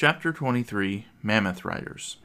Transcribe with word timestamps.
Chapter 0.00 0.32
23 0.32 1.06
Mammoth 1.24 1.64
Riders 1.64 2.18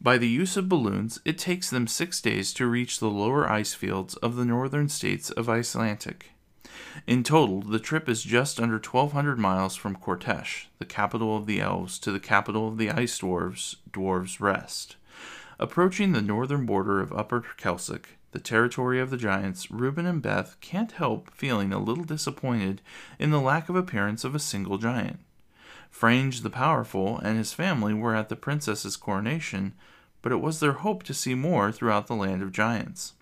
By 0.00 0.16
the 0.16 0.26
use 0.26 0.56
of 0.56 0.70
balloons, 0.70 1.20
it 1.26 1.36
takes 1.36 1.68
them 1.68 1.86
six 1.86 2.22
days 2.22 2.54
to 2.54 2.66
reach 2.66 2.98
the 2.98 3.10
lower 3.10 3.46
ice 3.46 3.74
fields 3.74 4.16
of 4.16 4.34
the 4.34 4.46
northern 4.46 4.88
states 4.88 5.28
of 5.28 5.46
Icelandic. 5.46 6.30
In 7.06 7.22
total, 7.22 7.60
the 7.60 7.78
trip 7.78 8.08
is 8.08 8.22
just 8.22 8.58
under 8.58 8.76
1,200 8.76 9.38
miles 9.38 9.76
from 9.76 9.94
Kortesh, 9.94 10.68
the 10.78 10.86
capital 10.86 11.36
of 11.36 11.44
the 11.44 11.60
elves, 11.60 11.98
to 11.98 12.10
the 12.10 12.18
capital 12.18 12.66
of 12.66 12.78
the 12.78 12.88
ice 12.88 13.18
dwarves, 13.18 13.76
Dwarves 13.92 14.40
Rest. 14.40 14.96
Approaching 15.58 16.12
the 16.12 16.22
northern 16.22 16.64
border 16.64 17.02
of 17.02 17.12
Upper 17.12 17.44
Kelsik, 17.58 18.16
the 18.32 18.40
territory 18.40 18.98
of 18.98 19.10
the 19.10 19.18
giants, 19.18 19.70
Reuben 19.70 20.06
and 20.06 20.22
Beth 20.22 20.56
can't 20.62 20.92
help 20.92 21.30
feeling 21.30 21.74
a 21.74 21.78
little 21.78 22.04
disappointed 22.04 22.80
in 23.18 23.32
the 23.32 23.38
lack 23.38 23.68
of 23.68 23.76
appearance 23.76 24.24
of 24.24 24.34
a 24.34 24.38
single 24.38 24.78
giant. 24.78 25.20
Frange 25.90 26.40
the 26.40 26.50
Powerful 26.50 27.18
and 27.18 27.36
his 27.36 27.52
family 27.52 27.92
were 27.92 28.14
at 28.14 28.28
the 28.28 28.36
princess's 28.36 28.96
coronation, 28.96 29.74
but 30.22 30.32
it 30.32 30.40
was 30.40 30.60
their 30.60 30.72
hope 30.72 31.02
to 31.02 31.14
see 31.14 31.34
more 31.34 31.70
throughout 31.70 32.06
the 32.06 32.14
land 32.14 32.42
of 32.42 32.52
giants. 32.52 33.14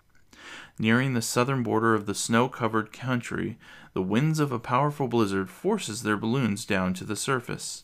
Nearing 0.77 1.13
the 1.13 1.21
southern 1.21 1.63
border 1.63 1.93
of 1.93 2.05
the 2.05 2.15
snow-covered 2.15 2.93
country, 2.93 3.57
the 3.93 4.01
winds 4.01 4.39
of 4.39 4.51
a 4.51 4.59
powerful 4.59 5.07
blizzard 5.07 5.49
forces 5.49 6.03
their 6.03 6.15
balloons 6.15 6.65
down 6.65 6.93
to 6.93 7.03
the 7.03 7.17
surface. 7.17 7.83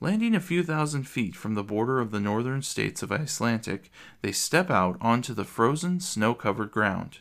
Landing 0.00 0.34
a 0.34 0.40
few 0.40 0.62
thousand 0.62 1.06
feet 1.06 1.36
from 1.36 1.54
the 1.54 1.62
border 1.62 2.00
of 2.00 2.10
the 2.10 2.20
northern 2.20 2.62
states 2.62 3.02
of 3.02 3.12
Icelandic, 3.12 3.90
they 4.22 4.32
step 4.32 4.70
out 4.70 4.96
onto 5.00 5.34
the 5.34 5.44
frozen, 5.44 6.00
snow-covered 6.00 6.72
ground. 6.72 7.18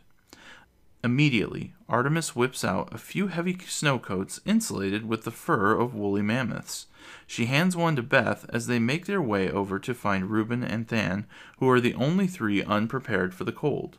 Immediately, 1.04 1.74
Artemis 1.90 2.36
whips 2.36 2.64
out 2.64 2.94
a 2.94 3.00
few 3.00 3.28
heavy 3.28 3.56
snowcoats 3.56 4.40
insulated 4.46 5.08
with 5.08 5.24
the 5.24 5.32
fur 5.32 5.76
of 5.76 5.96
woolly 5.96 6.22
mammoths. 6.22 6.86
She 7.26 7.48
hands 7.48 7.76
one 7.76 7.96
to 7.96 8.04
Beth 8.04 8.46
as 8.50 8.68
they 8.68 8.78
make 8.78 9.08
their 9.08 9.22
way 9.22 9.50
over 9.50 9.80
to 9.80 9.96
find 9.96 10.30
Reuben 10.30 10.64
and 10.64 10.88
Than, 10.88 11.26
who 11.58 11.68
are 11.70 11.80
the 11.80 11.96
only 11.96 12.28
three 12.28 12.64
unprepared 12.64 13.34
for 13.34 13.46
the 13.46 13.52
cold. 13.52 13.98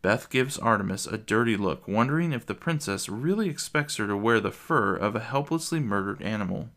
Beth 0.00 0.30
gives 0.30 0.58
Artemis 0.58 1.06
a 1.06 1.18
dirty 1.18 1.56
look, 1.56 1.86
wondering 1.86 2.32
if 2.32 2.46
the 2.46 2.54
princess 2.54 3.08
really 3.08 3.50
expects 3.50 3.96
her 3.96 4.06
to 4.06 4.16
wear 4.16 4.40
the 4.40 4.50
fur 4.50 4.96
of 4.96 5.14
a 5.14 5.20
helplessly 5.20 5.80
murdered 5.80 6.22
animal. 6.22 6.70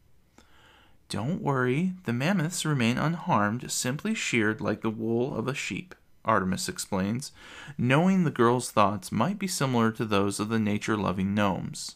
Don't 1.10 1.42
worry, 1.42 1.94
the 2.04 2.14
mammoths 2.14 2.66
remain 2.66 2.98
unharmed, 2.98 3.72
simply 3.72 4.14
sheared 4.14 4.60
like 4.60 4.82
the 4.82 4.90
wool 4.90 5.38
of 5.38 5.48
a 5.48 5.54
sheep. 5.54 5.96
Artemis 6.28 6.70
explains, 6.70 7.32
knowing 7.78 8.24
the 8.24 8.30
girl's 8.30 8.70
thoughts 8.70 9.12
might 9.12 9.40
be 9.40 9.48
similar 9.48 9.92
to 9.92 10.06
those 10.06 10.40
of 10.40 10.50
the 10.50 10.60
nature 10.60 10.98
loving 10.98 11.34
gnomes. 11.34 11.96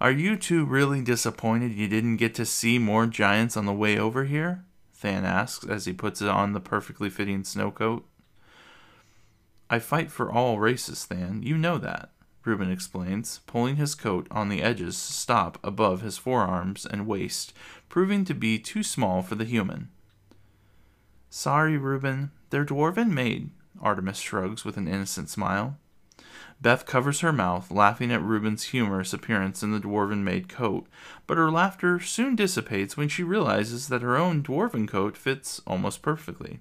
Are 0.00 0.10
you 0.10 0.36
two 0.36 0.64
really 0.64 1.00
disappointed 1.00 1.72
you 1.72 1.88
didn't 1.88 2.16
get 2.16 2.34
to 2.34 2.44
see 2.44 2.78
more 2.78 3.06
giants 3.06 3.56
on 3.56 3.66
the 3.66 3.72
way 3.72 3.98
over 3.98 4.24
here? 4.24 4.64
Than 5.00 5.24
asks 5.24 5.66
as 5.66 5.84
he 5.84 5.92
puts 5.92 6.20
on 6.20 6.52
the 6.52 6.60
perfectly 6.60 7.10
fitting 7.10 7.44
snow 7.44 7.70
coat. 7.70 8.06
I 9.70 9.78
fight 9.78 10.10
for 10.10 10.30
all 10.30 10.58
races, 10.58 11.06
Than. 11.06 11.42
You 11.42 11.56
know 11.56 11.78
that, 11.78 12.10
Reuben 12.44 12.70
explains, 12.70 13.40
pulling 13.46 13.76
his 13.76 13.94
coat 13.94 14.26
on 14.30 14.48
the 14.48 14.62
edges 14.62 14.94
to 14.94 15.12
stop 15.12 15.58
above 15.64 16.02
his 16.02 16.18
forearms 16.18 16.86
and 16.86 17.06
waist, 17.06 17.52
proving 17.88 18.24
to 18.24 18.34
be 18.34 18.58
too 18.58 18.82
small 18.82 19.22
for 19.22 19.34
the 19.34 19.44
human. 19.44 19.90
Sorry, 21.30 21.76
Reuben, 21.76 22.30
they're 22.50 22.64
dwarven 22.64 23.10
made, 23.10 23.50
Artemis 23.80 24.18
shrugs 24.18 24.64
with 24.64 24.76
an 24.76 24.88
innocent 24.88 25.28
smile. 25.28 25.76
Beth 26.60 26.86
covers 26.86 27.20
her 27.20 27.32
mouth, 27.32 27.70
laughing 27.70 28.10
at 28.10 28.22
Reuben's 28.22 28.64
humorous 28.64 29.12
appearance 29.12 29.62
in 29.62 29.72
the 29.72 29.80
dwarven 29.80 30.22
made 30.22 30.48
coat, 30.48 30.86
but 31.26 31.36
her 31.36 31.50
laughter 31.50 32.00
soon 32.00 32.34
dissipates 32.34 32.96
when 32.96 33.08
she 33.08 33.22
realizes 33.22 33.88
that 33.88 34.02
her 34.02 34.16
own 34.16 34.42
dwarven 34.42 34.88
coat 34.88 35.16
fits 35.16 35.60
almost 35.66 36.00
perfectly. 36.00 36.60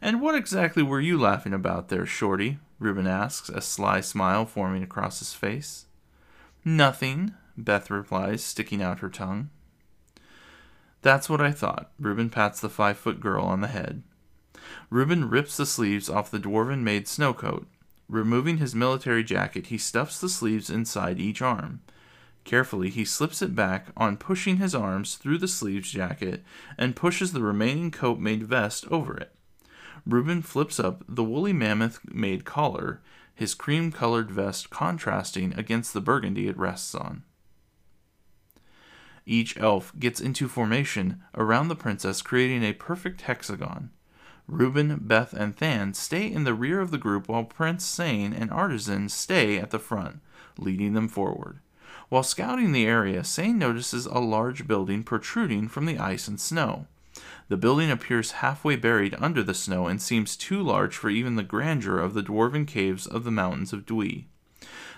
And 0.00 0.20
what 0.20 0.34
exactly 0.34 0.82
were 0.82 1.00
you 1.00 1.18
laughing 1.18 1.54
about 1.54 1.88
there, 1.88 2.06
Shorty? 2.06 2.58
Reuben 2.78 3.06
asks, 3.06 3.48
a 3.48 3.60
sly 3.60 4.00
smile 4.00 4.44
forming 4.44 4.82
across 4.82 5.20
his 5.20 5.34
face. 5.34 5.86
Nothing, 6.64 7.34
Beth 7.56 7.90
replies, 7.90 8.44
sticking 8.44 8.82
out 8.82 9.00
her 9.00 9.10
tongue. 9.10 9.50
That's 11.02 11.28
what 11.28 11.40
I 11.40 11.50
thought. 11.50 11.90
Reuben 11.98 12.30
pats 12.30 12.60
the 12.60 12.68
five 12.68 12.96
foot 12.96 13.20
girl 13.20 13.44
on 13.44 13.60
the 13.60 13.68
head. 13.68 14.02
Reuben 14.90 15.28
rips 15.28 15.56
the 15.56 15.66
sleeves 15.66 16.08
off 16.08 16.30
the 16.30 16.38
dwarven 16.38 16.82
made 16.82 17.06
snowcoat. 17.06 17.66
Removing 18.08 18.58
his 18.58 18.74
military 18.74 19.24
jacket, 19.24 19.66
he 19.66 19.78
stuffs 19.78 20.20
the 20.20 20.28
sleeves 20.28 20.68
inside 20.68 21.18
each 21.18 21.40
arm. 21.40 21.80
Carefully, 22.44 22.90
he 22.90 23.04
slips 23.04 23.40
it 23.40 23.54
back 23.54 23.86
on 23.96 24.16
pushing 24.16 24.56
his 24.56 24.74
arms 24.74 25.14
through 25.14 25.38
the 25.38 25.48
sleeves 25.48 25.90
jacket 25.90 26.42
and 26.76 26.96
pushes 26.96 27.32
the 27.32 27.42
remaining 27.42 27.90
coat 27.90 28.18
made 28.18 28.42
vest 28.42 28.86
over 28.90 29.16
it. 29.16 29.34
Reuben 30.04 30.42
flips 30.42 30.80
up 30.80 31.04
the 31.08 31.24
woolly 31.24 31.52
mammoth 31.52 32.00
made 32.04 32.44
collar, 32.44 33.00
his 33.34 33.54
cream 33.54 33.92
colored 33.92 34.30
vest 34.30 34.70
contrasting 34.70 35.54
against 35.54 35.94
the 35.94 36.00
burgundy 36.00 36.48
it 36.48 36.58
rests 36.58 36.94
on. 36.94 37.22
Each 39.24 39.56
elf 39.56 39.92
gets 39.98 40.20
into 40.20 40.48
formation 40.48 41.22
around 41.36 41.68
the 41.68 41.76
princess, 41.76 42.22
creating 42.22 42.64
a 42.64 42.72
perfect 42.72 43.22
hexagon. 43.22 43.90
Reuben, 44.52 44.98
Beth, 45.00 45.32
and 45.32 45.56
Than 45.56 45.94
stay 45.94 46.30
in 46.30 46.44
the 46.44 46.52
rear 46.52 46.82
of 46.82 46.90
the 46.90 46.98
group 46.98 47.26
while 47.26 47.44
Prince 47.44 47.86
Sane 47.86 48.34
and 48.34 48.50
Artisan 48.50 49.08
stay 49.08 49.58
at 49.58 49.70
the 49.70 49.78
front, 49.78 50.20
leading 50.58 50.92
them 50.92 51.08
forward. 51.08 51.60
While 52.10 52.22
scouting 52.22 52.72
the 52.72 52.86
area, 52.86 53.24
Sane 53.24 53.58
notices 53.58 54.04
a 54.04 54.18
large 54.18 54.66
building 54.66 55.04
protruding 55.04 55.68
from 55.68 55.86
the 55.86 55.98
ice 55.98 56.28
and 56.28 56.38
snow. 56.38 56.86
The 57.48 57.56
building 57.56 57.90
appears 57.90 58.32
halfway 58.32 58.76
buried 58.76 59.16
under 59.18 59.42
the 59.42 59.54
snow 59.54 59.86
and 59.86 60.02
seems 60.02 60.36
too 60.36 60.62
large 60.62 60.96
for 60.96 61.08
even 61.08 61.36
the 61.36 61.42
grandeur 61.42 61.98
of 61.98 62.12
the 62.12 62.22
dwarven 62.22 62.66
caves 62.66 63.06
of 63.06 63.24
the 63.24 63.30
mountains 63.30 63.72
of 63.72 63.86
Dwi. 63.86 64.26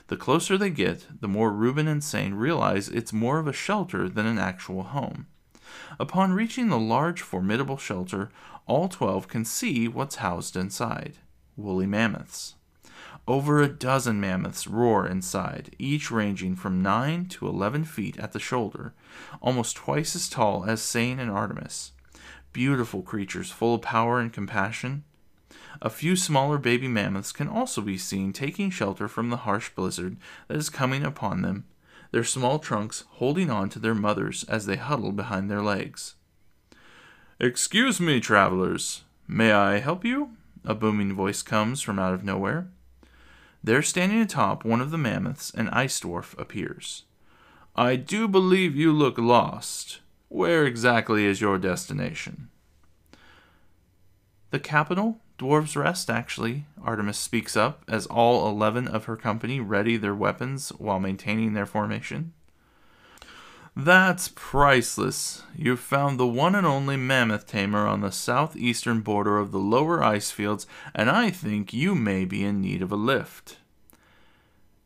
The 0.09 0.17
closer 0.17 0.59
they 0.59 0.71
get, 0.71 1.07
the 1.21 1.29
more 1.29 1.53
Reuben 1.53 1.87
and 1.87 2.03
Sane 2.03 2.35
realize 2.35 2.89
it's 2.89 3.13
more 3.13 3.39
of 3.39 3.47
a 3.47 3.53
shelter 3.53 4.09
than 4.09 4.27
an 4.27 4.39
actual 4.39 4.83
home. 4.83 5.27
Upon 5.99 6.33
reaching 6.33 6.69
the 6.69 6.79
large, 6.79 7.21
formidable 7.21 7.77
shelter, 7.77 8.31
all 8.67 8.89
twelve 8.89 9.29
can 9.29 9.45
see 9.45 9.89
what's 9.89 10.17
housed 10.17 10.57
inside 10.57 11.19
woolly 11.57 11.87
mammoths. 11.87 12.55
Over 13.27 13.63
a 13.63 13.69
dozen 13.69 14.21
mammoths 14.21 14.67
roar 14.67 15.07
inside, 15.07 15.75
each 15.79 16.11
ranging 16.11 16.57
from 16.57 16.83
9 16.83 17.27
to 17.27 17.49
11 17.49 17.85
feet 17.85 18.19
at 18.19 18.33
the 18.33 18.41
shoulder, 18.41 18.93
almost 19.41 19.77
twice 19.77 20.15
as 20.15 20.29
tall 20.29 20.65
as 20.67 20.83
Sane 20.83 21.19
and 21.19 21.31
Artemis. 21.31 21.93
Beautiful 22.53 23.03
creatures 23.03 23.51
full 23.51 23.77
of 23.77 23.83
power 23.83 24.21
and 24.21 24.33
compassion. 24.33 25.05
A 25.81 25.91
few 25.91 26.17
smaller 26.17 26.59
baby 26.59 26.87
mammoths 26.87 27.33
can 27.33 27.49
also 27.49 27.81
be 27.81 27.97
seen 27.97 28.33
taking 28.33 28.71
shelter 28.71 29.09
from 29.09 29.31
the 29.31 29.39
harsh 29.39 29.71
blizzard 29.71 30.17
that 30.49 30.57
is 30.57 30.69
coming 30.69 31.03
upon 31.03 31.43
them, 31.43 31.65
their 32.15 32.23
small 32.23 32.61
trunks 32.61 33.03
holding 33.15 33.51
on 33.51 33.69
to 33.69 33.81
their 33.81 33.93
mothers 33.93 34.45
as 34.45 34.67
they 34.67 34.77
huddle 34.77 35.11
behind 35.11 35.51
their 35.51 35.61
legs. 35.61 36.15
Excuse 37.41 38.01
me, 38.01 38.21
travelers. 38.21 39.03
May 39.27 39.51
I 39.51 39.81
help 39.81 40.05
you? 40.05 40.37
A 40.65 40.77
booming 40.77 41.13
voice 41.13 41.43
comes 41.43 41.83
from 41.83 41.99
out 41.99 42.15
of 42.15 42.23
nowhere. 42.23 42.69
There, 43.65 43.83
standing 43.83 44.21
atop 44.21 44.65
one 44.65 44.81
of 44.81 44.93
the 44.93 44.97
mammoths, 44.97 45.51
an 45.55 45.69
ice 45.71 45.99
dwarf 45.99 46.39
appears. 46.39 47.03
I 47.75 47.97
do 47.97 48.29
believe 48.29 48.77
you 48.77 48.93
look 48.93 49.19
lost. 49.19 49.99
Where 50.29 50.65
exactly 50.65 51.27
is 51.27 51.41
your 51.41 51.59
destination? 51.59 52.49
The 54.53 54.61
capital, 54.61 55.19
Dwarves 55.39 55.77
Rest, 55.77 56.09
actually, 56.09 56.65
Artemis 56.83 57.19
speaks 57.19 57.57
up 57.57 57.83
as 57.89 58.07
all 58.07 58.49
eleven 58.49 58.87
of 58.87 59.07
her 59.07 59.17
company 59.17 59.59
ready 59.59 59.97
their 59.97 60.15
weapons 60.15 60.69
while 60.79 61.01
maintaining 61.01 61.55
their 61.55 61.67
formation. 61.67 62.33
That's 63.77 64.31
priceless. 64.37 65.43
You've 65.57 65.81
found 65.81 66.21
the 66.21 66.27
one 66.29 66.55
and 66.55 66.65
only 66.65 66.97
mammoth 66.97 67.49
tamer 67.49 67.89
on 67.89 68.01
the 68.01 68.13
southeastern 68.13 69.01
border 69.01 69.39
of 69.39 69.51
the 69.51 69.59
lower 69.59 70.01
ice 70.05 70.31
fields, 70.31 70.69
and 70.95 71.11
I 71.11 71.31
think 71.31 71.73
you 71.73 71.97
may 71.97 72.25
be 72.25 72.45
in 72.45 72.61
need 72.61 72.83
of 72.83 72.93
a 72.93 72.97
lift. 72.97 73.57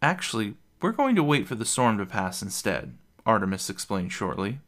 Actually, 0.00 0.54
we're 0.80 0.92
going 0.92 1.16
to 1.16 1.22
wait 1.22 1.46
for 1.46 1.56
the 1.56 1.66
storm 1.66 1.98
to 1.98 2.06
pass 2.06 2.40
instead, 2.40 2.96
Artemis 3.26 3.68
explained 3.68 4.12
shortly. 4.12 4.60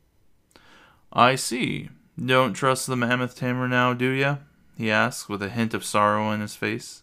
I 1.10 1.36
see. 1.36 1.88
Don't 2.22 2.52
trust 2.52 2.86
the 2.86 2.96
mammoth 2.96 3.34
tamer 3.34 3.68
now, 3.68 3.94
do 3.94 4.10
ya? 4.10 4.36
He 4.80 4.90
asks 4.90 5.28
with 5.28 5.42
a 5.42 5.50
hint 5.50 5.74
of 5.74 5.84
sorrow 5.84 6.32
in 6.32 6.40
his 6.40 6.56
face. 6.56 7.02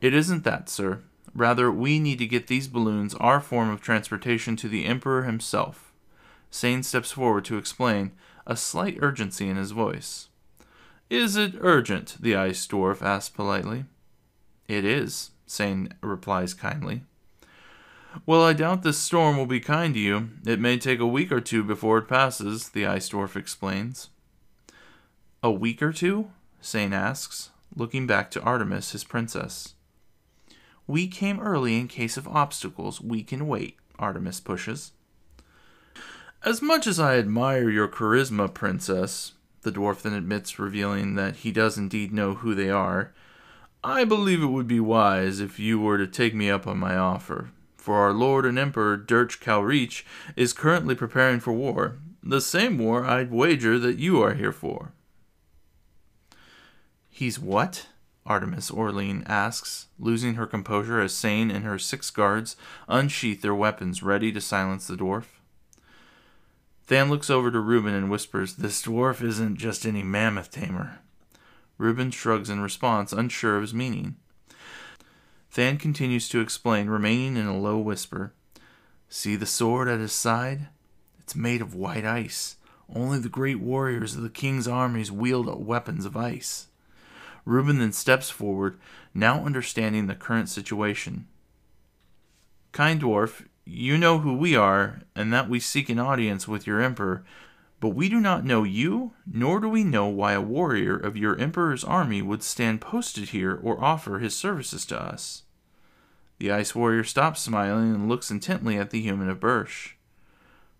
It 0.00 0.14
isn't 0.14 0.44
that, 0.44 0.70
sir. 0.70 1.02
Rather, 1.34 1.70
we 1.70 1.98
need 1.98 2.18
to 2.18 2.26
get 2.26 2.46
these 2.46 2.68
balloons 2.68 3.14
our 3.16 3.38
form 3.38 3.68
of 3.68 3.82
transportation 3.82 4.56
to 4.56 4.68
the 4.68 4.86
Emperor 4.86 5.24
himself. 5.24 5.92
Sane 6.50 6.82
steps 6.82 7.12
forward 7.12 7.44
to 7.44 7.58
explain, 7.58 8.12
a 8.46 8.56
slight 8.56 8.96
urgency 9.00 9.48
in 9.48 9.56
his 9.56 9.72
voice. 9.72 10.28
Is 11.10 11.36
it 11.36 11.54
urgent? 11.60 12.16
the 12.18 12.34
ice 12.34 12.66
dwarf 12.66 13.02
asks 13.02 13.28
politely. 13.28 13.84
It 14.66 14.84
is, 14.84 15.32
Sane 15.46 15.92
replies 16.00 16.54
kindly. 16.54 17.02
Well, 18.24 18.42
I 18.42 18.54
doubt 18.54 18.82
this 18.82 18.98
storm 18.98 19.36
will 19.36 19.46
be 19.46 19.60
kind 19.60 19.92
to 19.94 20.00
you. 20.00 20.30
It 20.46 20.60
may 20.60 20.78
take 20.78 21.00
a 21.00 21.06
week 21.06 21.30
or 21.30 21.40
two 21.40 21.62
before 21.62 21.98
it 21.98 22.08
passes, 22.08 22.70
the 22.70 22.86
ice 22.86 23.10
dwarf 23.10 23.36
explains. 23.36 24.08
A 25.42 25.50
week 25.50 25.82
or 25.82 25.92
two? 25.92 26.30
Sane 26.62 26.94
asks, 26.94 27.50
looking 27.76 28.06
back 28.06 28.30
to 28.30 28.40
Artemis, 28.40 28.92
his 28.92 29.04
princess. 29.04 29.74
We 30.86 31.08
came 31.08 31.38
early 31.38 31.78
in 31.78 31.88
case 31.88 32.16
of 32.16 32.26
obstacles. 32.26 33.02
We 33.02 33.22
can 33.22 33.46
wait, 33.46 33.76
Artemis 33.98 34.40
pushes. 34.40 34.92
As 36.42 36.62
much 36.62 36.86
as 36.86 36.98
I 36.98 37.18
admire 37.18 37.68
your 37.68 37.88
charisma, 37.88 38.52
princess, 38.52 39.32
the 39.60 39.70
dwarf 39.70 40.00
then 40.00 40.14
admits, 40.14 40.58
revealing 40.58 41.16
that 41.16 41.36
he 41.36 41.52
does 41.52 41.76
indeed 41.76 42.14
know 42.14 42.34
who 42.34 42.54
they 42.54 42.70
are, 42.70 43.12
I 43.84 44.04
believe 44.04 44.42
it 44.42 44.46
would 44.46 44.66
be 44.66 44.80
wise 44.80 45.40
if 45.40 45.58
you 45.58 45.78
were 45.78 45.98
to 45.98 46.06
take 46.06 46.34
me 46.34 46.48
up 46.48 46.66
on 46.66 46.78
my 46.78 46.96
offer 46.96 47.50
for 47.82 47.96
our 47.96 48.12
Lord 48.12 48.46
and 48.46 48.58
Emperor 48.58 48.96
Dirch 48.96 49.40
Calreach 49.40 50.04
is 50.36 50.52
currently 50.52 50.94
preparing 50.94 51.40
for 51.40 51.52
war, 51.52 51.96
the 52.22 52.40
same 52.40 52.78
war 52.78 53.04
I'd 53.04 53.32
wager 53.32 53.78
that 53.80 53.98
you 53.98 54.22
are 54.22 54.34
here 54.34 54.52
for. 54.52 54.92
He's 57.22 57.38
what? 57.38 57.86
Artemis 58.26 58.68
Orlean 58.68 59.22
asks, 59.28 59.86
losing 59.96 60.34
her 60.34 60.44
composure 60.44 61.00
as 61.00 61.14
Sane 61.14 61.52
and 61.52 61.64
her 61.64 61.78
six 61.78 62.10
guards 62.10 62.56
unsheath 62.88 63.42
their 63.42 63.54
weapons 63.54 64.02
ready 64.02 64.32
to 64.32 64.40
silence 64.40 64.88
the 64.88 64.96
dwarf. 64.96 65.26
Than 66.88 67.10
looks 67.10 67.30
over 67.30 67.52
to 67.52 67.60
Reuben 67.60 67.94
and 67.94 68.10
whispers, 68.10 68.56
This 68.56 68.82
dwarf 68.82 69.22
isn't 69.22 69.58
just 69.58 69.86
any 69.86 70.02
mammoth 70.02 70.50
tamer. 70.50 70.98
Reuben 71.78 72.10
shrugs 72.10 72.50
in 72.50 72.58
response, 72.58 73.12
unsure 73.12 73.54
of 73.54 73.62
his 73.62 73.72
meaning. 73.72 74.16
Than 75.54 75.78
continues 75.78 76.28
to 76.30 76.40
explain, 76.40 76.88
remaining 76.88 77.36
in 77.36 77.46
a 77.46 77.56
low 77.56 77.78
whisper. 77.78 78.32
See 79.08 79.36
the 79.36 79.46
sword 79.46 79.86
at 79.86 80.00
his 80.00 80.12
side? 80.12 80.70
It's 81.20 81.36
made 81.36 81.62
of 81.62 81.72
white 81.72 82.04
ice. 82.04 82.56
Only 82.92 83.20
the 83.20 83.28
great 83.28 83.60
warriors 83.60 84.16
of 84.16 84.22
the 84.22 84.28
king's 84.28 84.66
armies 84.66 85.12
wield 85.12 85.64
weapons 85.64 86.04
of 86.04 86.16
ice. 86.16 86.66
Reuben 87.44 87.78
then 87.78 87.92
steps 87.92 88.30
forward, 88.30 88.78
now 89.14 89.44
understanding 89.44 90.06
the 90.06 90.14
current 90.14 90.48
situation. 90.48 91.26
Kind 92.72 93.02
dwarf, 93.02 93.46
you 93.64 93.98
know 93.98 94.18
who 94.18 94.36
we 94.36 94.56
are, 94.56 95.02
and 95.14 95.32
that 95.32 95.48
we 95.48 95.60
seek 95.60 95.88
an 95.88 95.98
audience 95.98 96.48
with 96.48 96.66
your 96.66 96.80
emperor, 96.80 97.24
but 97.80 97.90
we 97.90 98.08
do 98.08 98.20
not 98.20 98.44
know 98.44 98.62
you, 98.62 99.12
nor 99.26 99.58
do 99.58 99.68
we 99.68 99.82
know 99.82 100.06
why 100.06 100.32
a 100.32 100.40
warrior 100.40 100.96
of 100.96 101.16
your 101.16 101.36
emperor's 101.36 101.82
army 101.82 102.22
would 102.22 102.42
stand 102.42 102.80
posted 102.80 103.30
here 103.30 103.58
or 103.62 103.82
offer 103.82 104.18
his 104.20 104.36
services 104.36 104.86
to 104.86 105.00
us. 105.00 105.42
The 106.38 106.50
ice 106.50 106.74
warrior 106.74 107.04
stops 107.04 107.40
smiling 107.40 107.94
and 107.94 108.08
looks 108.08 108.30
intently 108.30 108.78
at 108.78 108.90
the 108.90 109.00
human 109.00 109.28
of 109.28 109.40
Birch. 109.40 109.96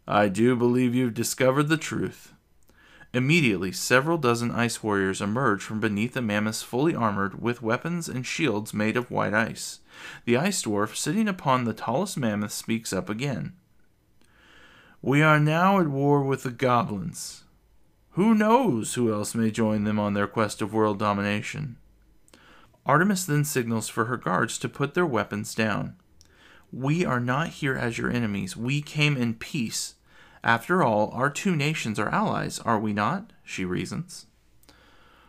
I 0.06 0.28
do 0.28 0.56
believe 0.56 0.94
you've 0.94 1.14
discovered 1.14 1.68
the 1.68 1.76
truth. 1.76 2.32
Immediately, 3.14 3.72
several 3.72 4.16
dozen 4.16 4.50
ice 4.50 4.82
warriors 4.82 5.20
emerge 5.20 5.62
from 5.62 5.80
beneath 5.80 6.14
the 6.14 6.22
mammoths 6.22 6.62
fully 6.62 6.94
armored 6.94 7.42
with 7.42 7.60
weapons 7.60 8.08
and 8.08 8.24
shields 8.24 8.72
made 8.72 8.96
of 8.96 9.10
white 9.10 9.34
ice. 9.34 9.80
The 10.24 10.38
ice 10.38 10.62
dwarf, 10.62 10.96
sitting 10.96 11.28
upon 11.28 11.64
the 11.64 11.74
tallest 11.74 12.16
mammoth, 12.16 12.52
speaks 12.52 12.90
up 12.92 13.10
again. 13.10 13.52
We 15.02 15.20
are 15.20 15.38
now 15.38 15.78
at 15.78 15.88
war 15.88 16.22
with 16.22 16.44
the 16.44 16.50
goblins. 16.50 17.44
Who 18.12 18.34
knows 18.34 18.94
who 18.94 19.12
else 19.12 19.34
may 19.34 19.50
join 19.50 19.84
them 19.84 19.98
on 19.98 20.14
their 20.14 20.26
quest 20.26 20.62
of 20.62 20.72
world 20.72 20.98
domination? 20.98 21.76
Artemis 22.86 23.24
then 23.24 23.44
signals 23.44 23.88
for 23.88 24.06
her 24.06 24.16
guards 24.16 24.58
to 24.58 24.68
put 24.68 24.94
their 24.94 25.06
weapons 25.06 25.54
down. 25.54 25.96
We 26.72 27.04
are 27.04 27.20
not 27.20 27.48
here 27.48 27.74
as 27.74 27.98
your 27.98 28.10
enemies. 28.10 28.56
We 28.56 28.80
came 28.80 29.16
in 29.16 29.34
peace. 29.34 29.96
After 30.44 30.82
all, 30.82 31.10
our 31.10 31.30
two 31.30 31.54
nations 31.54 31.98
are 31.98 32.08
allies, 32.08 32.58
are 32.60 32.78
we 32.78 32.92
not? 32.92 33.32
She 33.44 33.64
reasons. 33.64 34.26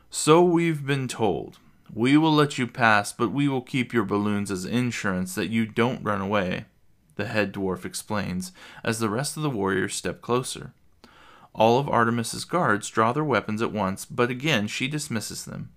So 0.10 0.44
we've 0.44 0.86
been 0.86 1.07
told. 1.07 1.57
We 1.94 2.18
will 2.18 2.33
let 2.33 2.57
you 2.57 2.65
pass, 2.68 3.13
but 3.13 3.31
we 3.31 3.48
will 3.48 3.62
keep 3.62 3.94
your 3.94 4.06
balloons 4.06 4.50
as 4.50 4.65
insurance 4.65 5.36
that 5.36 5.50
you 5.50 5.65
don't 5.65 6.04
run 6.04 6.21
away 6.21 6.65
the 7.15 7.25
head 7.25 7.54
dwarf 7.54 7.86
explains, 7.86 8.51
as 8.83 9.00
the 9.00 9.10
rest 9.10 9.38
of 9.38 9.44
the 9.44 9.50
warriors 9.50 9.95
step 9.95 10.21
closer. 10.21 10.74
All 11.54 11.80
of 11.80 11.88
Artemis's 11.88 12.45
guards 12.45 12.89
draw 12.89 13.13
their 13.13 13.24
weapons 13.24 13.62
at 13.62 13.71
once, 13.71 14.06
but 14.06 14.30
again 14.30 14.68
she 14.68 14.88
dismisses 14.88 15.45
them. 15.45 15.69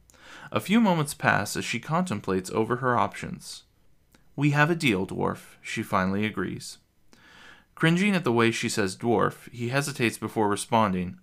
A 0.50 0.60
few 0.60 0.80
moments 0.80 1.14
pass 1.14 1.56
as 1.56 1.64
she 1.64 1.80
contemplates 1.80 2.50
over 2.50 2.76
her 2.76 2.96
options. 2.96 3.64
We 4.34 4.50
have 4.50 4.70
a 4.70 4.74
deal, 4.74 5.06
dwarf, 5.06 5.56
she 5.60 5.82
finally 5.82 6.24
agrees. 6.24 6.78
Cringing 7.76 8.16
at 8.16 8.24
the 8.24 8.32
way 8.32 8.50
she 8.50 8.70
says 8.70 8.96
dwarf, 8.96 9.52
he 9.52 9.68
hesitates 9.68 10.16
before 10.16 10.48
responding. 10.48 11.18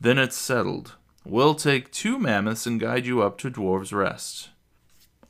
Then 0.00 0.18
it's 0.18 0.36
settled. 0.36 0.96
We'll 1.24 1.54
take 1.54 1.92
two 1.92 2.18
mammoths 2.18 2.66
and 2.66 2.80
guide 2.80 3.06
you 3.06 3.22
up 3.22 3.38
to 3.38 3.50
Dwarf's 3.50 3.92
Rest. 3.92 4.50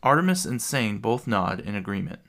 Artemis 0.03 0.47
and 0.47 0.61
Sane 0.61 0.99
both 0.99 1.27
nod 1.27 1.61
in 1.61 1.75
agreement. 1.75 2.21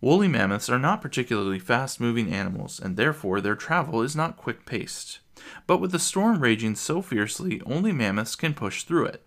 Woolly 0.00 0.28
mammoths 0.28 0.70
are 0.70 0.78
not 0.78 1.02
particularly 1.02 1.58
fast 1.58 2.00
moving 2.00 2.32
animals, 2.32 2.80
and 2.80 2.96
therefore 2.96 3.42
their 3.42 3.54
travel 3.54 4.02
is 4.02 4.16
not 4.16 4.38
quick 4.38 4.64
paced. 4.64 5.20
But 5.66 5.76
with 5.76 5.92
the 5.92 5.98
storm 5.98 6.40
raging 6.40 6.74
so 6.74 7.02
fiercely, 7.02 7.60
only 7.66 7.92
mammoths 7.92 8.34
can 8.34 8.54
push 8.54 8.82
through 8.82 9.06
it. 9.06 9.26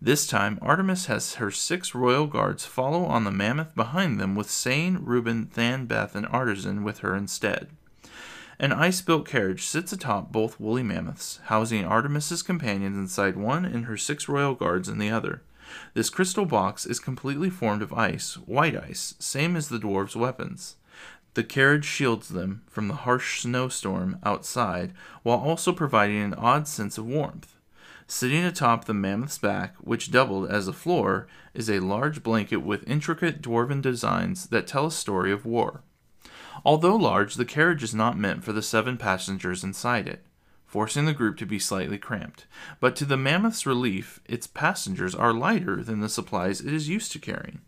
This 0.00 0.26
time, 0.26 0.58
Artemis 0.62 1.06
has 1.06 1.34
her 1.34 1.50
six 1.50 1.94
royal 1.94 2.26
guards 2.26 2.64
follow 2.64 3.04
on 3.04 3.24
the 3.24 3.30
mammoth 3.30 3.74
behind 3.74 4.18
them, 4.18 4.34
with 4.34 4.50
Sane, 4.50 4.98
Reuben, 5.02 5.50
Than, 5.54 5.86
Beth, 5.86 6.14
and 6.14 6.26
Artisan 6.26 6.82
with 6.82 7.00
her 7.00 7.14
instead. 7.14 7.68
An 8.58 8.72
ice 8.72 9.00
built 9.00 9.26
carriage 9.26 9.64
sits 9.64 9.92
atop 9.92 10.32
both 10.32 10.60
woolly 10.60 10.82
mammoths, 10.82 11.40
housing 11.44 11.84
Artemis's 11.84 12.42
companions 12.42 12.96
inside 12.96 13.36
one 13.36 13.64
and 13.64 13.86
her 13.86 13.96
six 13.96 14.28
royal 14.28 14.54
guards 14.54 14.88
in 14.88 14.98
the 14.98 15.10
other. 15.10 15.42
This 15.94 16.10
crystal 16.10 16.44
box 16.44 16.84
is 16.84 16.98
completely 16.98 17.48
formed 17.48 17.80
of 17.80 17.92
ice, 17.92 18.34
white 18.34 18.76
ice, 18.76 19.14
same 19.18 19.56
as 19.56 19.68
the 19.68 19.78
dwarves' 19.78 20.16
weapons. 20.16 20.76
The 21.34 21.44
carriage 21.44 21.84
shields 21.84 22.28
them 22.28 22.62
from 22.68 22.88
the 22.88 22.94
harsh 22.94 23.40
snowstorm 23.40 24.18
outside 24.24 24.92
while 25.22 25.38
also 25.38 25.72
providing 25.72 26.20
an 26.20 26.34
odd 26.34 26.66
sense 26.66 26.98
of 26.98 27.06
warmth. 27.06 27.54
Sitting 28.10 28.44
atop 28.44 28.86
the 28.86 28.92
mammoth's 28.92 29.38
back, 29.38 29.76
which 29.76 30.10
doubled 30.10 30.50
as 30.50 30.66
a 30.66 30.72
floor, 30.72 31.28
is 31.54 31.70
a 31.70 31.78
large 31.78 32.24
blanket 32.24 32.56
with 32.56 32.82
intricate 32.90 33.40
dwarven 33.40 33.80
designs 33.80 34.48
that 34.48 34.66
tell 34.66 34.86
a 34.86 34.90
story 34.90 35.30
of 35.30 35.46
war. 35.46 35.84
Although 36.64 36.96
large, 36.96 37.36
the 37.36 37.44
carriage 37.44 37.84
is 37.84 37.94
not 37.94 38.18
meant 38.18 38.42
for 38.42 38.52
the 38.52 38.62
seven 38.62 38.96
passengers 38.96 39.62
inside 39.62 40.08
it 40.08 40.24
forcing 40.66 41.04
the 41.04 41.12
group 41.12 41.36
to 41.36 41.46
be 41.46 41.58
slightly 41.58 41.98
cramped. 41.98 42.46
But 42.78 42.94
to 42.96 43.04
the 43.04 43.16
Mammoth's 43.16 43.66
relief, 43.66 44.20
its 44.24 44.46
passengers 44.46 45.16
are 45.16 45.32
lighter 45.32 45.82
than 45.82 45.98
the 45.98 46.08
supplies 46.08 46.60
it 46.60 46.72
is 46.72 46.88
used 46.88 47.10
to 47.12 47.18
carrying. 47.18 47.60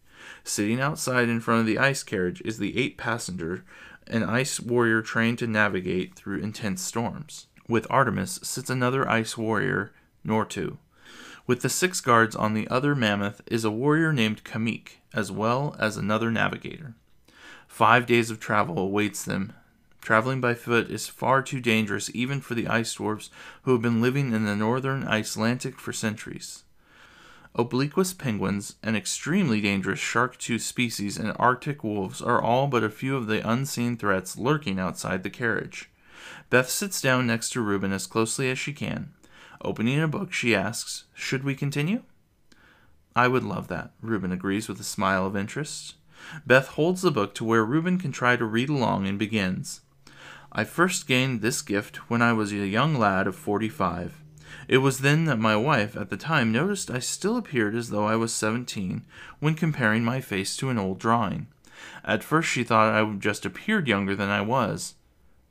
Sitting 0.45 0.81
outside 0.81 1.29
in 1.29 1.41
front 1.41 1.61
of 1.61 1.67
the 1.67 1.79
ice 1.79 2.05
carriage 2.05 2.41
is 2.45 2.59
the 2.59 2.79
eight 2.79 2.97
passenger, 2.97 3.65
an 4.07 4.23
ice 4.23 4.61
warrior 4.61 5.03
trained 5.03 5.41
to 5.41 5.49
navigate 5.49 6.15
through 6.15 6.39
intense 6.39 6.81
storms. 6.81 7.49
With 7.69 7.89
Artemis 7.91 8.39
sits 8.45 8.71
another 8.71 9.09
ice 9.09 9.37
warrior, 9.37 9.93
Nortu. 10.27 10.79
With 11.47 11.63
the 11.63 11.69
six 11.69 12.01
guards 12.01 12.37
on 12.37 12.55
the 12.55 12.69
other 12.69 12.95
mammoth 12.95 13.43
is 13.47 13.65
a 13.65 13.71
warrior 13.71 14.13
named 14.13 14.45
Kamik, 14.45 14.99
as 15.13 15.33
well 15.33 15.77
as 15.79 15.97
another 15.97 16.31
navigator. 16.31 16.95
Five 17.67 18.07
days 18.07 18.31
of 18.31 18.39
travel 18.39 18.79
awaits 18.79 19.25
them 19.25 19.53
Traveling 20.03 20.41
by 20.41 20.55
foot 20.55 20.91
is 20.91 21.07
far 21.07 21.43
too 21.43 21.61
dangerous 21.61 22.11
even 22.13 22.41
for 22.41 22.55
the 22.55 22.67
ice 22.67 22.93
dwarfs 22.93 23.31
who 23.63 23.71
have 23.71 23.83
been 23.83 24.03
living 24.03 24.33
in 24.33 24.45
the 24.45 24.57
northern 24.57 25.05
Icelandic 25.05 25.79
for 25.79 25.93
centuries. 25.93 26.65
Obliquous 27.55 28.13
penguins, 28.13 28.75
an 28.83 28.97
extremely 28.97 29.61
dangerous 29.61 30.01
shark-tooth 30.01 30.63
species, 30.63 31.17
and 31.17 31.37
Arctic 31.39 31.85
wolves 31.85 32.21
are 32.21 32.43
all 32.43 32.67
but 32.67 32.83
a 32.83 32.91
few 32.91 33.17
of 33.17 33.29
the 33.29 33.49
unseen 33.49 33.97
threats 33.97 34.37
lurking 34.37 34.81
outside 34.81 35.23
the 35.23 35.31
carriage. 35.31 35.89
Beth 36.51 36.69
sits 36.69 37.01
down 37.01 37.29
next 37.29 37.51
to 37.51 37.61
Reuben 37.61 37.93
as 37.93 38.09
closely 38.09 38.51
as 38.51 38.59
she 38.59 38.73
can. 38.73 39.13
Opening 39.65 40.01
a 40.01 40.09
book, 40.09 40.33
she 40.33 40.57
asks, 40.57 41.05
Should 41.15 41.45
we 41.45 41.55
continue? 41.55 42.03
I 43.15 43.29
would 43.29 43.45
love 43.45 43.69
that, 43.69 43.93
Reuben 44.01 44.33
agrees 44.33 44.69
with 44.69 44.81
a 44.81 44.85
smile 44.85 45.25
of 45.25 45.37
interest. 45.37 45.95
Beth 46.45 46.69
holds 46.69 47.03
the 47.03 47.13
book 47.13 47.33
to 47.37 47.45
where 47.45 47.65
Reuben 47.65 47.99
can 47.99 48.11
try 48.11 48.37
to 48.37 48.45
read 48.45 48.69
along 48.69 49.07
and 49.07 49.19
begins. 49.19 49.83
I 50.51 50.65
first 50.65 51.07
gained 51.07 51.41
this 51.41 51.63
gift 51.63 52.11
when 52.11 52.23
I 52.23 52.33
was 52.33 52.53
a 52.53 52.57
young 52.57 52.97
lad 52.97 53.27
of 53.27 53.37
forty 53.37 53.69
five. 53.69 54.21
It 54.67 54.79
was 54.79 54.99
then 54.99 55.27
that 55.27 55.39
my 55.39 55.57
wife 55.57 55.97
at 55.97 56.11
the 56.11 56.17
time 56.17 56.53
noticed 56.53 56.91
I 56.91 56.99
still 56.99 57.37
appeared 57.37 57.75
as 57.75 57.91
though 57.91 58.07
I 58.07 58.17
was 58.17 58.33
seventeen 58.33 59.05
when 59.39 59.55
comparing 59.55 60.05
my 60.05 60.21
face 60.21 60.57
to 60.57 60.71
an 60.71 60.79
old 60.79 60.99
drawing. 60.99 61.47
At 62.05 62.25
first 62.25 62.49
she 62.49 62.65
thought 62.65 62.93
I 62.93 63.15
just 63.15 63.47
appeared 63.47 63.89
younger 63.89 64.17
than 64.17 64.29
I 64.29 64.41
was, 64.41 64.95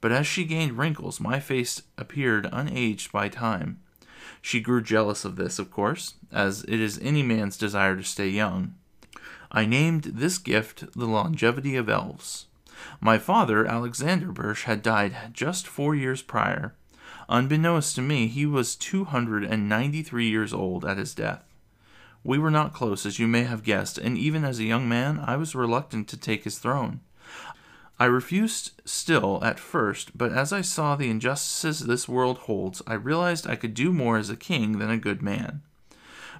but 0.01 0.11
as 0.11 0.27
she 0.27 0.43
gained 0.43 0.77
wrinkles, 0.77 1.19
my 1.19 1.39
face 1.39 1.81
appeared 1.97 2.45
unaged 2.51 3.11
by 3.11 3.29
time. 3.29 3.79
She 4.41 4.59
grew 4.59 4.81
jealous 4.81 5.25
of 5.25 5.35
this, 5.35 5.59
of 5.59 5.71
course, 5.71 6.15
as 6.31 6.63
it 6.63 6.79
is 6.79 6.99
any 7.01 7.23
man's 7.23 7.57
desire 7.57 7.95
to 7.95 8.03
stay 8.03 8.29
young. 8.29 8.75
I 9.51 9.65
named 9.65 10.03
this 10.03 10.37
gift 10.37 10.93
the 10.93 11.05
longevity 11.05 11.75
of 11.75 11.89
elves. 11.89 12.45
My 12.99 13.17
father, 13.17 13.65
Alexander 13.65 14.31
Birch, 14.31 14.63
had 14.63 14.81
died 14.81 15.15
just 15.33 15.67
four 15.67 15.93
years 15.95 16.21
prior. 16.21 16.73
Unbeknownst 17.29 17.95
to 17.95 18.01
me, 18.01 18.27
he 18.27 18.45
was 18.45 18.75
293 18.75 20.27
years 20.27 20.53
old 20.53 20.85
at 20.85 20.97
his 20.97 21.13
death. 21.13 21.43
We 22.23 22.37
were 22.37 22.51
not 22.51 22.73
close, 22.73 23.05
as 23.05 23.19
you 23.19 23.27
may 23.27 23.43
have 23.43 23.63
guessed, 23.63 23.97
and 23.97 24.17
even 24.17 24.43
as 24.43 24.59
a 24.59 24.63
young 24.63 24.87
man, 24.87 25.19
I 25.19 25.37
was 25.37 25.55
reluctant 25.55 26.07
to 26.09 26.17
take 26.17 26.43
his 26.43 26.59
throne. 26.59 27.01
I 28.01 28.05
refused 28.05 28.81
still 28.83 29.43
at 29.43 29.59
first, 29.59 30.17
but 30.17 30.31
as 30.31 30.51
I 30.51 30.61
saw 30.61 30.95
the 30.95 31.11
injustices 31.11 31.81
this 31.81 32.09
world 32.09 32.39
holds, 32.39 32.81
I 32.87 32.95
realized 32.95 33.45
I 33.45 33.55
could 33.55 33.75
do 33.75 33.93
more 33.93 34.17
as 34.17 34.31
a 34.31 34.35
king 34.35 34.79
than 34.79 34.89
a 34.89 34.97
good 34.97 35.21
man. 35.21 35.61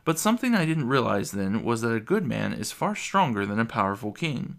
But 0.04 0.18
something 0.18 0.56
I 0.56 0.66
didn't 0.66 0.88
realize 0.88 1.30
then 1.30 1.64
was 1.64 1.82
that 1.82 1.94
a 1.94 2.00
good 2.00 2.26
man 2.26 2.52
is 2.52 2.72
far 2.72 2.96
stronger 2.96 3.46
than 3.46 3.60
a 3.60 3.66
powerful 3.66 4.12
king. 4.12 4.58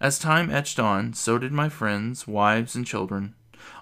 As 0.00 0.18
time 0.18 0.48
etched 0.48 0.80
on, 0.80 1.12
so 1.12 1.36
did 1.36 1.52
my 1.52 1.68
friends, 1.68 2.26
wives, 2.26 2.74
and 2.74 2.86
children. 2.86 3.34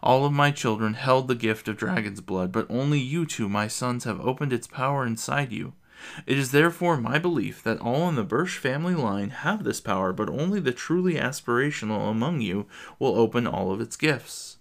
All 0.03 0.27
of 0.27 0.33
my 0.33 0.51
children 0.51 0.95
held 0.95 1.29
the 1.29 1.37
gift 1.37 1.69
of 1.69 1.77
dragon's 1.77 2.21
blood, 2.21 2.51
but 2.51 2.67
only 2.69 2.99
you 2.99 3.27
two, 3.27 3.49
my 3.49 3.69
sons, 3.69 4.03
have 4.03 4.21
opened 4.21 4.53
its 4.53 4.67
power 4.67 5.07
inside 5.07 5.53
you. 5.53 5.75
It 6.27 6.39
is 6.39 6.51
therefore 6.51 6.97
my 6.97 7.19
belief 7.19 7.63
that 7.63 7.81
all 7.81 8.09
in 8.09 8.15
the 8.15 8.25
Birch 8.25 8.59
family 8.59 8.95
line 8.95 9.31
have 9.31 9.65
this 9.65 9.81
power, 9.81 10.13
but 10.13 10.29
only 10.29 10.61
the 10.61 10.73
truly 10.73 11.15
aspirational 11.15 12.11
among 12.11 12.41
you 12.41 12.67
will 12.99 13.19
open 13.19 13.47
all 13.47 13.73
of 13.73 13.81
its 13.81 13.97
gifts. 13.97 14.57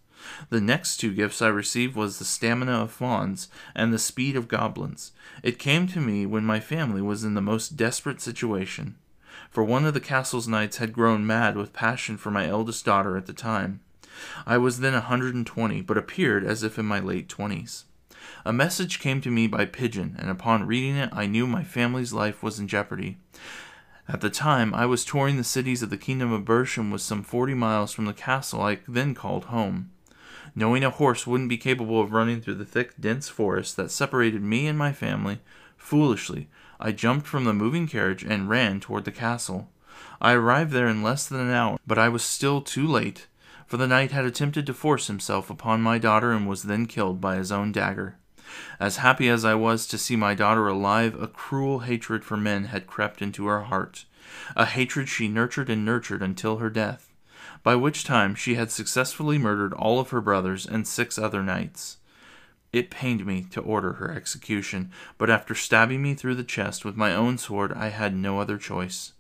The 0.50 0.62
next 0.62 0.98
two 0.98 1.14
gifts 1.14 1.42
I 1.42 1.48
received 1.48 1.96
was 1.96 2.18
the 2.18 2.26
stamina 2.26 2.84
of 2.84 2.92
fauns 2.92 3.50
and 3.76 3.94
the 3.94 4.00
speed 4.00 4.36
of 4.36 4.48
goblins. 4.48 5.12
It 5.44 5.60
came 5.60 5.88
to 5.88 6.00
me 6.00 6.26
when 6.26 6.46
my 6.46 6.60
family 6.60 7.02
was 7.02 7.24
in 7.24 7.34
the 7.34 7.42
most 7.42 7.76
desperate 7.76 8.22
situation, 8.22 8.96
for 9.50 9.64
one 9.64 9.86
of 9.86 9.94
the 9.94 10.00
castle's 10.00 10.48
knights 10.48 10.78
had 10.78 10.94
grown 10.94 11.28
mad 11.28 11.58
with 11.58 11.74
passion 11.74 12.18
for 12.18 12.32
my 12.32 12.48
eldest 12.48 12.86
daughter 12.86 13.18
at 13.18 13.26
the 13.26 13.34
time. 13.34 13.82
I 14.46 14.58
was 14.58 14.80
then 14.80 14.94
a 14.94 15.02
hundred 15.02 15.36
and 15.36 15.46
twenty, 15.46 15.82
but 15.82 15.98
appeared 15.98 16.46
as 16.46 16.64
if 16.64 16.80
in 16.80 16.86
my 16.86 17.00
late 17.00 17.28
twenties. 17.28 17.86
A 18.46 18.54
message 18.54 19.00
came 19.00 19.22
to 19.22 19.32
me 19.32 19.48
by 19.48 19.66
pigeon, 19.66 20.16
and 20.20 20.30
upon 20.30 20.68
reading 20.68 20.96
it, 20.96 21.10
I 21.14 21.26
knew 21.26 21.48
my 21.48 21.64
family's 21.64 22.14
life 22.14 22.44
was 22.44 22.60
in 22.60 22.68
jeopardy. 22.68 23.18
At 24.08 24.22
the 24.22 24.30
time, 24.30 24.74
I 24.74 24.86
was 24.86 25.06
touring 25.06 25.38
the 25.38 25.44
cities 25.44 25.82
of 25.82 25.90
the 25.90 25.98
kingdom 25.98 26.32
of 26.32 26.46
Bersham 26.46 26.92
was 26.92 27.04
some 27.04 27.24
forty 27.24 27.54
miles 27.54 27.94
from 27.94 28.06
the 28.06 28.14
castle 28.14 28.62
I 28.62 28.80
then 28.88 29.16
called 29.16 29.46
home. 29.46 29.92
Knowing 30.56 30.84
a 30.84 30.90
horse 30.90 31.26
wouldn't 31.26 31.50
be 31.50 31.58
capable 31.58 32.02
of 32.02 32.12
running 32.12 32.42
through 32.42 32.56
the 32.56 32.66
thick, 32.66 33.00
dense 33.00 33.30
forest 33.30 33.76
that 33.78 33.92
separated 33.92 34.42
me 34.42 34.68
and 34.68 34.78
my 34.78 34.92
family, 34.92 35.40
foolishly, 35.78 36.50
I 36.80 36.92
jumped 36.92 37.28
from 37.28 37.46
the 37.46 37.54
moving 37.54 37.88
carriage 37.88 38.24
and 38.24 38.50
ran 38.50 38.80
toward 38.80 39.06
the 39.06 39.12
castle. 39.12 39.70
I 40.22 40.34
arrived 40.34 40.72
there 40.72 40.88
in 40.88 41.02
less 41.02 41.28
than 41.28 41.40
an 41.40 41.52
hour, 41.52 41.80
but 41.88 41.98
I 41.98 42.10
was 42.10 42.24
still 42.24 42.62
too 42.62 42.88
late 42.88 43.28
for 43.74 43.78
the 43.78 43.88
knight 43.88 44.12
had 44.12 44.24
attempted 44.24 44.68
to 44.68 44.72
force 44.72 45.08
himself 45.08 45.50
upon 45.50 45.82
my 45.82 45.98
daughter 45.98 46.32
and 46.32 46.48
was 46.48 46.62
then 46.62 46.86
killed 46.86 47.20
by 47.20 47.38
his 47.38 47.52
own 47.52 47.72
dagger. 47.72 48.16
As 48.80 48.98
happy 48.98 49.28
as 49.28 49.44
I 49.44 49.56
was 49.56 49.88
to 49.88 49.98
see 49.98 50.16
my 50.16 50.36
daughter 50.36 50.68
alive, 50.68 51.20
a 51.20 51.26
cruel 51.26 51.80
hatred 51.80 52.24
for 52.24 52.38
men 52.38 52.66
had 52.66 52.86
crept 52.86 53.20
into 53.20 53.48
her 53.48 53.64
heart, 53.64 54.06
a 54.56 54.68
hatred 54.68 55.10
she 55.10 55.28
nurtured 55.28 55.72
and 55.72 55.84
nurtured 55.84 56.22
until 56.22 56.58
her 56.58 56.70
death, 56.70 57.12
by 57.64 57.74
which 57.74 58.04
time 58.04 58.36
she 58.36 58.54
had 58.54 58.70
successfully 58.70 59.40
murdered 59.40 59.74
all 59.74 60.00
of 60.00 60.12
her 60.12 60.22
brothers 60.22 60.68
and 60.68 60.88
six 60.88 61.18
other 61.18 61.42
knights. 61.42 61.98
It 62.72 62.92
pained 62.92 63.26
me 63.26 63.48
to 63.50 63.62
order 63.62 63.94
her 63.94 64.12
execution, 64.12 64.92
but 65.18 65.32
after 65.32 65.56
stabbing 65.56 66.04
me 66.04 66.14
through 66.14 66.36
the 66.36 66.44
chest 66.44 66.86
with 66.86 66.96
my 66.96 67.16
own 67.16 67.40
sword, 67.40 67.74
I 67.74 67.90
had 67.90 68.16
no 68.16 68.40
other 68.40 68.60
choice. 68.60 69.14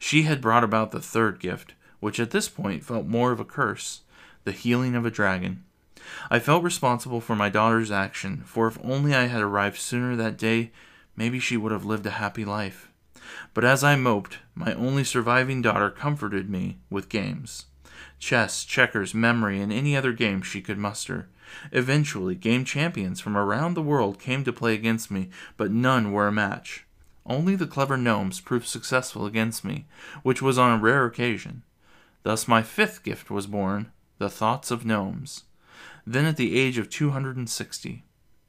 She 0.00 0.24
had 0.24 0.40
brought 0.40 0.64
about 0.64 0.90
the 0.90 0.98
third 0.98 1.38
gift, 1.38 1.74
which 2.00 2.18
at 2.18 2.30
this 2.30 2.48
point 2.48 2.84
felt 2.84 3.06
more 3.06 3.32
of 3.32 3.40
a 3.40 3.44
curse 3.44 4.00
the 4.44 4.52
healing 4.52 4.94
of 4.94 5.04
a 5.04 5.10
dragon. 5.10 5.62
I 6.30 6.38
felt 6.38 6.64
responsible 6.64 7.20
for 7.20 7.36
my 7.36 7.50
daughter's 7.50 7.90
action, 7.90 8.42
for 8.46 8.66
if 8.66 8.78
only 8.82 9.14
I 9.14 9.26
had 9.26 9.42
arrived 9.42 9.78
sooner 9.78 10.16
that 10.16 10.38
day, 10.38 10.72
maybe 11.14 11.38
she 11.38 11.56
would 11.58 11.72
have 11.72 11.84
lived 11.84 12.06
a 12.06 12.12
happy 12.12 12.44
life. 12.44 12.90
But 13.52 13.64
as 13.64 13.84
I 13.84 13.96
moped, 13.96 14.38
my 14.54 14.72
only 14.74 15.04
surviving 15.04 15.60
daughter 15.62 15.90
comforted 15.90 16.48
me 16.48 16.78
with 16.88 17.08
games 17.08 17.66
chess, 18.18 18.64
checkers, 18.64 19.14
memory, 19.14 19.60
and 19.60 19.72
any 19.72 19.96
other 19.96 20.12
game 20.12 20.42
she 20.42 20.60
could 20.60 20.78
muster. 20.78 21.28
Eventually, 21.72 22.34
game 22.34 22.64
champions 22.64 23.18
from 23.18 23.36
around 23.36 23.74
the 23.74 23.82
world 23.82 24.18
came 24.20 24.44
to 24.44 24.52
play 24.52 24.74
against 24.74 25.10
me, 25.10 25.30
but 25.56 25.70
none 25.70 26.12
were 26.12 26.28
a 26.28 26.32
match. 26.32 26.86
Only 27.24 27.56
the 27.56 27.66
clever 27.66 27.96
gnomes 27.96 28.40
proved 28.40 28.66
successful 28.66 29.26
against 29.26 29.64
me, 29.64 29.86
which 30.22 30.42
was 30.42 30.58
on 30.58 30.78
a 30.78 30.82
rare 30.82 31.06
occasion. 31.06 31.62
Thus 32.22 32.46
my 32.46 32.62
fifth 32.62 33.02
gift 33.02 33.30
was 33.30 33.46
born, 33.46 33.92
the 34.18 34.28
thoughts 34.28 34.70
of 34.70 34.84
gnomes. 34.84 35.44
Then 36.06 36.26
at 36.26 36.36
the 36.36 36.58
age 36.58 36.76
of 36.76 36.90
260, 36.90 38.04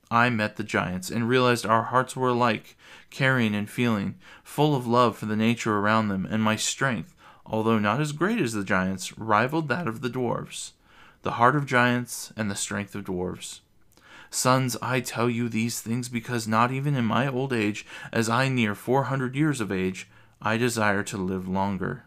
I 0.09 0.29
met 0.29 0.57
the 0.57 0.63
giants 0.63 1.09
and 1.09 1.29
realized 1.29 1.65
our 1.65 1.83
hearts 1.83 2.15
were 2.15 2.29
alike, 2.29 2.75
caring 3.09 3.55
and 3.55 3.69
feeling, 3.69 4.15
full 4.43 4.75
of 4.75 4.85
love 4.85 5.17
for 5.17 5.25
the 5.25 5.37
nature 5.37 5.77
around 5.77 6.09
them, 6.09 6.27
and 6.29 6.43
my 6.43 6.57
strength, 6.57 7.15
although 7.45 7.79
not 7.79 8.01
as 8.01 8.11
great 8.11 8.41
as 8.41 8.51
the 8.51 8.65
giants, 8.65 9.17
rivaled 9.17 9.69
that 9.69 9.87
of 9.87 10.01
the 10.01 10.09
dwarfs. 10.09 10.73
The 11.21 11.31
heart 11.31 11.55
of 11.55 11.65
giants 11.65 12.33
and 12.35 12.51
the 12.51 12.55
strength 12.55 12.93
of 12.93 13.05
dwarfs. 13.05 13.61
Sons, 14.29 14.75
I 14.81 14.99
tell 14.99 15.29
you 15.29 15.47
these 15.47 15.79
things 15.79 16.09
because 16.09 16.47
not 16.47 16.71
even 16.71 16.95
in 16.95 17.05
my 17.05 17.27
old 17.27 17.53
age, 17.53 17.85
as 18.11 18.27
I 18.27 18.49
near 18.49 18.75
four 18.75 19.03
hundred 19.03 19.35
years 19.35 19.61
of 19.61 19.71
age, 19.71 20.09
I 20.41 20.57
desire 20.57 21.03
to 21.03 21.17
live 21.17 21.47
longer. 21.47 22.05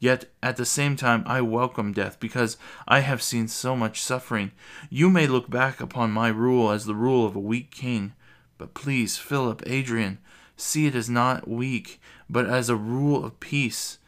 Yet 0.00 0.30
at 0.42 0.56
the 0.56 0.64
same 0.64 0.94
time, 0.94 1.24
I 1.26 1.40
welcome 1.40 1.92
death 1.92 2.20
because 2.20 2.56
I 2.86 3.00
have 3.00 3.22
seen 3.22 3.48
so 3.48 3.74
much 3.74 4.00
suffering. 4.00 4.52
You 4.90 5.10
may 5.10 5.26
look 5.26 5.50
back 5.50 5.80
upon 5.80 6.12
my 6.12 6.28
rule 6.28 6.70
as 6.70 6.84
the 6.86 6.94
rule 6.94 7.26
of 7.26 7.34
a 7.34 7.40
weak 7.40 7.70
king, 7.70 8.12
but 8.58 8.74
please, 8.74 9.16
Philip, 9.16 9.62
Adrian, 9.66 10.18
see 10.56 10.86
it 10.86 10.94
as 10.94 11.10
not 11.10 11.48
weak, 11.48 12.00
but 12.30 12.46
as 12.46 12.68
a 12.68 12.76
rule 12.76 13.24
of 13.24 13.40
peace. 13.40 13.98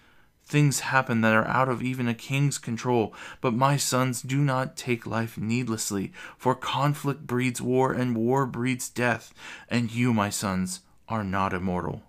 Things 0.45 0.81
happen 0.81 1.21
that 1.21 1.35
are 1.35 1.47
out 1.47 1.69
of 1.69 1.83
even 1.83 2.09
a 2.09 2.15
king's 2.15 2.59
control, 2.59 3.15
but 3.41 3.55
my 3.55 3.77
sons 3.77 4.21
do 4.21 4.39
not 4.39 4.77
take 4.77 5.07
life 5.07 5.39
needlessly, 5.39 6.13
for 6.37 6.57
conflict 6.57 7.25
breeds 7.25 7.63
war, 7.63 7.93
and 7.93 8.17
war 8.17 8.47
breeds 8.47 8.89
death, 8.89 9.33
and 9.69 9.93
you, 9.93 10.13
my 10.13 10.29
sons, 10.29 10.81
are 11.09 11.23
not 11.23 11.53
immortal. 11.53 12.03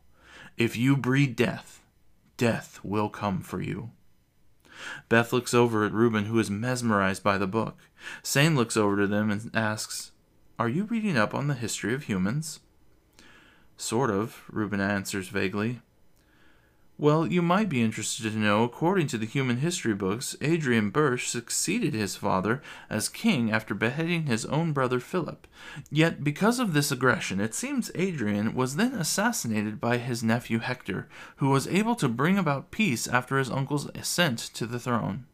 If 0.57 0.75
you 0.75 0.97
breed 0.97 1.35
death, 1.35 1.80
death 2.41 2.79
will 2.81 3.07
come 3.07 3.39
for 3.39 3.61
you. 3.61 3.91
Beth 5.09 5.31
looks 5.31 5.53
over 5.53 5.85
at 5.85 5.91
Reuben, 5.93 6.25
who 6.25 6.39
is 6.39 6.49
mesmerized 6.49 7.21
by 7.21 7.37
the 7.37 7.45
book. 7.45 7.77
Sane 8.23 8.55
looks 8.55 8.75
over 8.75 8.97
to 8.97 9.05
them 9.05 9.29
and 9.29 9.51
asks, 9.53 10.11
Are 10.57 10.67
you 10.67 10.85
reading 10.85 11.17
up 11.17 11.35
on 11.35 11.45
the 11.45 11.53
history 11.53 11.93
of 11.93 12.05
humans? 12.05 12.59
Sort 13.77 14.09
of, 14.09 14.41
Reuben 14.49 14.81
answers 14.81 15.27
vaguely. 15.27 15.81
Well, 17.01 17.25
you 17.25 17.41
might 17.41 17.67
be 17.67 17.81
interested 17.81 18.31
to 18.31 18.37
know, 18.37 18.63
according 18.63 19.07
to 19.07 19.17
the 19.17 19.25
human 19.25 19.57
history 19.57 19.95
books, 19.95 20.35
Adrian 20.39 20.91
Birch 20.91 21.27
succeeded 21.27 21.95
his 21.95 22.15
father 22.15 22.61
as 22.91 23.09
king 23.09 23.51
after 23.51 23.73
beheading 23.73 24.27
his 24.27 24.45
own 24.45 24.71
brother 24.71 24.99
Philip. 24.99 25.47
Yet, 25.89 26.23
because 26.23 26.59
of 26.59 26.73
this 26.73 26.91
aggression, 26.91 27.39
it 27.41 27.55
seems 27.55 27.89
Adrian 27.95 28.53
was 28.53 28.75
then 28.75 28.93
assassinated 28.93 29.81
by 29.81 29.97
his 29.97 30.21
nephew 30.21 30.59
Hector, 30.59 31.09
who 31.37 31.49
was 31.49 31.67
able 31.69 31.95
to 31.95 32.07
bring 32.07 32.37
about 32.37 32.69
peace 32.69 33.07
after 33.07 33.39
his 33.39 33.49
uncle's 33.49 33.89
ascent 33.95 34.37
to 34.53 34.67
the 34.67 34.79
throne. 34.79 35.25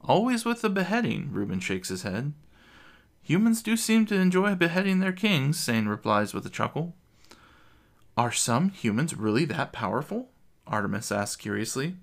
Always 0.00 0.44
with 0.44 0.60
the 0.60 0.70
beheading, 0.70 1.28
Reuben 1.30 1.60
shakes 1.60 1.88
his 1.88 2.02
head. 2.02 2.32
Humans 3.22 3.62
do 3.62 3.76
seem 3.76 4.06
to 4.06 4.16
enjoy 4.16 4.56
beheading 4.56 4.98
their 4.98 5.12
kings, 5.12 5.56
Sane 5.56 5.86
replies 5.86 6.34
with 6.34 6.44
a 6.44 6.50
chuckle. 6.50 6.96
Are 8.16 8.32
some 8.32 8.70
humans 8.70 9.16
really 9.16 9.44
that 9.44 9.72
powerful? 9.72 10.30
Artemis 10.66 11.12
asks 11.12 11.36
curiously. 11.36 11.96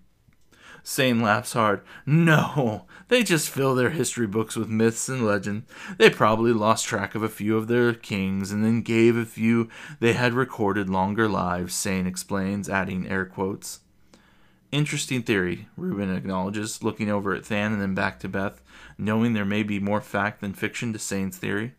Sane 0.83 1.21
laughs 1.21 1.53
hard. 1.53 1.81
No, 2.05 2.85
they 3.07 3.23
just 3.23 3.49
fill 3.49 3.75
their 3.75 3.91
history 3.91 4.25
books 4.25 4.55
with 4.55 4.67
myths 4.67 5.09
and 5.09 5.25
legend. 5.25 5.63
They 5.97 6.09
probably 6.09 6.53
lost 6.53 6.85
track 6.85 7.13
of 7.13 7.21
a 7.21 7.29
few 7.29 7.55
of 7.55 7.67
their 7.67 7.93
kings 7.93 8.51
and 8.51 8.65
then 8.65 8.81
gave 8.81 9.15
a 9.15 9.25
few 9.25 9.69
they 9.99 10.13
had 10.13 10.33
recorded 10.33 10.89
longer 10.89 11.27
lives, 11.27 11.75
Sane 11.75 12.07
explains, 12.07 12.67
adding 12.67 13.07
air 13.07 13.25
quotes. 13.25 13.81
Interesting 14.71 15.21
theory, 15.21 15.67
Reuben 15.75 16.15
acknowledges, 16.15 16.81
looking 16.81 17.11
over 17.11 17.35
at 17.35 17.43
Than 17.43 17.73
and 17.73 17.81
then 17.81 17.93
back 17.93 18.19
to 18.21 18.29
Beth, 18.29 18.61
knowing 18.97 19.33
there 19.33 19.45
may 19.45 19.63
be 19.63 19.79
more 19.79 20.01
fact 20.01 20.41
than 20.41 20.53
fiction 20.53 20.93
to 20.93 20.99
Sane's 20.99 21.37
theory. 21.37 21.73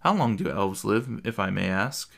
How 0.00 0.14
long 0.14 0.36
do 0.36 0.50
elves 0.50 0.84
live, 0.84 1.20
if 1.22 1.38
I 1.38 1.50
may 1.50 1.68
ask? 1.68 2.10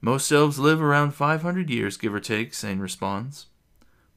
Most 0.00 0.30
elves 0.30 0.58
live 0.58 0.80
around 0.80 1.12
500 1.12 1.70
years, 1.70 1.96
give 1.96 2.14
or 2.14 2.20
take, 2.20 2.54
Sane 2.54 2.78
responds. 2.78 3.46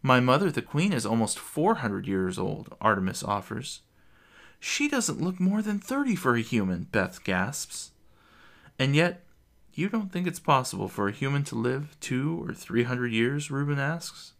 My 0.02 0.20
mother, 0.20 0.52
the 0.52 0.62
queen, 0.62 0.94
is 0.94 1.06
almost 1.06 1.40
400 1.40 2.08
years 2.08 2.38
old, 2.38 2.76
Artemis 2.80 3.24
offers. 3.24 3.82
She 4.60 4.88
doesn't 4.88 5.22
look 5.22 5.40
more 5.40 5.62
than 5.62 5.80
30 5.80 6.16
for 6.16 6.36
a 6.36 6.42
human, 6.42 6.88
Beth 6.92 7.24
gasps. 7.24 7.92
And 8.78 8.96
yet, 8.96 9.24
You 9.74 9.88
don't 9.88 10.12
think 10.12 10.28
it's 10.28 10.40
possible 10.42 10.90
for 10.90 11.08
a 11.08 11.14
human 11.14 11.44
to 11.46 11.56
live 11.56 11.96
two 12.02 12.44
or 12.44 12.54
three 12.54 12.84
hundred 12.84 13.14
years? 13.14 13.50
Reuben 13.50 13.80
asks. 13.80 14.34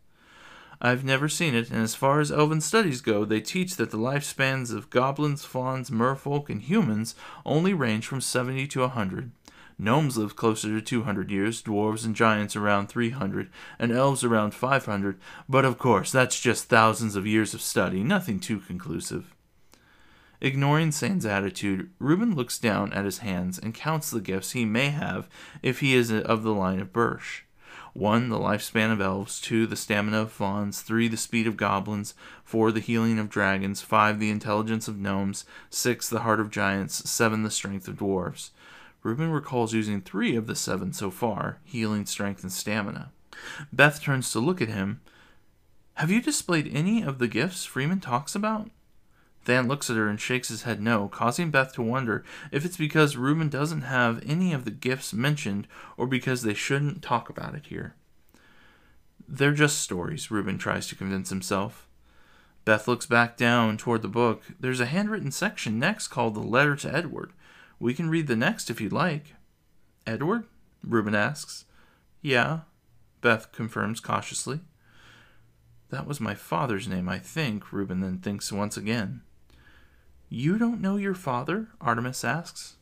I've 0.82 1.06
never 1.06 1.30
seen 1.30 1.56
it, 1.56 1.70
and 1.70 1.82
as 1.82 1.96
far 1.96 2.20
as 2.20 2.32
elven 2.32 2.60
studies 2.62 3.00
go, 3.00 3.24
they 3.24 3.40
teach 3.40 3.76
that 3.78 3.92
the 3.92 3.98
lifespans 3.98 4.74
of 4.74 4.90
goblins, 4.90 5.46
fauns, 5.46 5.90
merfolk, 5.90 6.50
and 6.50 6.62
humans 6.62 7.16
only 7.46 7.74
range 7.74 8.06
from 8.06 8.22
70 8.22 8.68
to 8.68 8.84
a 8.84 8.88
100. 8.88 9.32
Gnomes 9.82 10.18
live 10.18 10.36
closer 10.36 10.68
to 10.68 10.82
200 10.82 11.32
years, 11.32 11.64
dwarves 11.64 12.06
and 12.06 12.14
giants 12.14 12.54
around 12.54 12.88
300, 12.88 13.50
and 13.80 13.94
elves 13.94 14.26
around 14.26 14.54
500, 14.54 15.18
but 15.48 15.64
of 15.64 15.78
course, 15.78 16.12
that's 16.12 16.38
just 16.38 16.66
thousands 16.66 17.16
of 17.16 17.26
years 17.26 17.54
of 17.54 17.62
study, 17.62 18.04
nothing 18.04 18.42
too 18.42 18.60
conclusive. 18.60 19.34
Ignoring 20.42 20.92
Sane's 20.92 21.26
attitude, 21.26 21.92
Reuben 21.98 22.36
looks 22.36 22.60
down 22.60 22.92
at 22.92 23.06
his 23.06 23.20
hands 23.20 23.58
and 23.58 23.74
counts 23.74 24.10
the 24.10 24.20
gifts 24.20 24.52
he 24.52 24.66
may 24.66 24.90
have 24.90 25.30
if 25.64 25.80
he 25.80 25.94
is 25.94 26.12
of 26.12 26.44
the 26.44 26.54
line 26.54 26.82
of 26.82 26.92
Birch. 26.92 27.46
1. 27.94 28.30
The 28.30 28.38
lifespan 28.38 28.92
of 28.92 29.02
elves. 29.02 29.42
2. 29.42 29.66
The 29.66 29.76
stamina 29.76 30.22
of 30.22 30.32
fauns. 30.32 30.82
3. 30.82 31.08
The 31.08 31.18
speed 31.18 31.48
of 31.48 31.58
goblins. 31.58 32.14
4. 32.44 32.72
The 32.72 32.80
healing 32.80 33.20
of 33.20 33.30
dragons. 33.30 33.82
5. 33.82 34.20
The 34.20 34.30
intelligence 34.30 34.88
of 34.88 35.00
gnomes. 35.00 35.44
6. 35.70 36.08
The 36.08 36.20
heart 36.20 36.40
of 36.40 36.52
giants. 36.52 37.10
7. 37.10 37.44
The 37.44 37.52
strength 37.52 37.88
of 37.88 37.98
dwarves. 37.98 38.52
Reuben 39.02 39.32
recalls 39.32 39.74
using 39.74 40.02
three 40.02 40.36
of 40.36 40.48
the 40.48 40.56
seven 40.56 40.94
so 40.94 41.10
far 41.10 41.60
healing, 41.64 42.06
strength, 42.06 42.44
and 42.44 42.52
stamina. 42.52 43.12
Beth 43.72 44.02
turns 44.02 44.32
to 44.32 44.40
look 44.40 44.62
at 44.62 44.68
him. 44.68 45.02
Have 45.96 46.12
you 46.12 46.22
displayed 46.22 46.70
any 46.74 47.02
of 47.02 47.20
the 47.20 47.28
gifts 47.28 47.66
Freeman 47.66 48.00
talks 48.00 48.36
about? 48.36 48.70
Than 49.46 49.68
looks 49.68 49.90
at 49.90 49.96
her 49.96 50.08
and 50.08 50.20
shakes 50.20 50.50
his 50.50 50.64
head 50.64 50.82
no, 50.82 51.08
causing 51.08 51.50
Beth 51.50 51.74
to 51.74 51.82
wonder 51.82 52.24
if 52.52 52.66
it's 52.66 52.78
because 52.78 53.18
Reuben 53.18 53.50
doesn't 53.50 53.82
have 53.84 54.22
any 54.26 54.54
of 54.54 54.66
the 54.66 54.72
gifts 54.72 55.14
mentioned 55.14 55.68
or 55.98 56.08
because 56.08 56.44
they 56.44 56.54
shouldn't 56.54 57.02
talk 57.02 57.30
about 57.30 57.56
it 57.56 57.68
here. 57.68 57.96
They're 59.28 59.54
just 59.54 59.80
stories, 59.80 60.30
Reuben 60.30 60.58
tries 60.58 60.88
to 60.88 60.96
convince 60.96 61.30
himself. 61.30 61.88
Beth 62.66 62.88
looks 62.88 63.06
back 63.06 63.38
down 63.38 63.78
toward 63.78 64.02
the 64.02 64.08
book. 64.08 64.44
There's 64.60 64.80
a 64.80 64.86
handwritten 64.86 65.32
section 65.32 65.80
next 65.80 66.10
called 66.10 66.36
The 66.36 66.42
Letter 66.42 66.76
to 66.78 66.94
Edward. 66.94 67.32
We 67.80 67.94
can 67.94 68.10
read 68.10 68.28
the 68.28 68.36
next 68.36 68.70
if 68.70 68.82
you'd 68.82 68.94
like. 68.94 69.36
Edward? 70.06 70.46
Reuben 70.84 71.16
asks. 71.16 71.66
Yeah, 72.22 72.62
Beth 73.22 73.52
confirms 73.52 74.00
cautiously. 74.00 74.60
That 75.90 76.06
was 76.06 76.22
my 76.22 76.36
father's 76.36 76.88
name, 76.88 77.10
I 77.10 77.20
think, 77.20 77.72
Reuben 77.72 78.02
then 78.02 78.20
thinks 78.20 78.52
once 78.52 78.78
again. 78.78 79.22
You 80.30 80.58
don't 80.58 80.82
know 80.82 80.98
your 80.98 81.16
father? 81.16 81.70
Artemis 81.82 82.24
asks. 82.24 82.76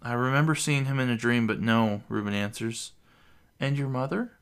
I 0.00 0.12
remember 0.14 0.54
seeing 0.54 0.86
him 0.86 0.98
in 0.98 1.10
a 1.10 1.16
dream, 1.16 1.46
but 1.46 1.60
no, 1.60 2.02
Reuben 2.08 2.34
answers. 2.34 2.92
And 3.60 3.76
your 3.76 3.88
mother? 3.88 4.32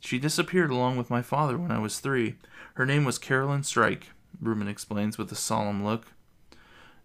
She 0.00 0.18
disappeared 0.18 0.70
along 0.70 0.96
with 0.96 1.10
my 1.10 1.22
father 1.22 1.56
when 1.56 1.70
I 1.70 1.78
was 1.78 1.98
three. 1.98 2.36
Her 2.74 2.86
name 2.86 3.04
was 3.04 3.18
Carolyn 3.18 3.62
Strike, 3.62 4.08
Reuben 4.40 4.68
explains 4.68 5.18
with 5.18 5.30
a 5.32 5.36
solemn 5.36 5.84
look. 5.84 6.12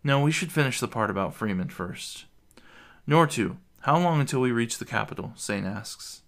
No, 0.03 0.21
we 0.21 0.31
should 0.31 0.51
finish 0.51 0.79
the 0.79 0.87
part 0.87 1.09
about 1.09 1.35
Freeman 1.35 1.69
first. 1.69 2.25
Nortu, 3.07 3.57
how 3.81 3.97
long 3.99 4.19
until 4.19 4.41
we 4.41 4.51
reach 4.51 4.77
the 4.77 4.85
capital? 4.85 5.33
Sane 5.35 5.65
asks. 5.65 6.21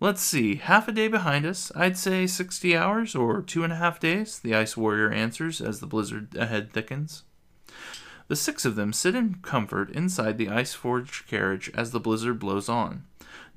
Let's 0.00 0.22
see, 0.22 0.56
half 0.56 0.88
a 0.88 0.92
day 0.92 1.08
behind 1.08 1.44
us. 1.44 1.70
I'd 1.76 1.98
say 1.98 2.26
60 2.26 2.76
hours 2.76 3.14
or 3.14 3.42
two 3.42 3.64
and 3.64 3.72
a 3.72 3.76
half 3.76 4.00
days, 4.00 4.38
the 4.38 4.54
Ice 4.54 4.76
Warrior 4.76 5.10
answers 5.10 5.60
as 5.60 5.80
the 5.80 5.86
blizzard 5.86 6.34
ahead 6.36 6.72
thickens. 6.72 7.24
The 8.28 8.36
six 8.36 8.64
of 8.64 8.76
them 8.76 8.92
sit 8.92 9.14
in 9.14 9.36
comfort 9.42 9.90
inside 9.90 10.38
the 10.38 10.48
ice 10.48 10.72
forged 10.72 11.26
carriage 11.26 11.68
as 11.74 11.90
the 11.90 11.98
blizzard 11.98 12.38
blows 12.38 12.68
on. 12.68 13.04